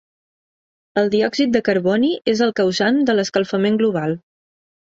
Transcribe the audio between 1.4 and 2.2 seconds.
de carboni